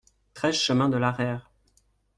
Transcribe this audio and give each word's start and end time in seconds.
treize 0.33 0.55
chemin 0.57 0.89
de 0.89 0.97
l'Araire 0.97 1.51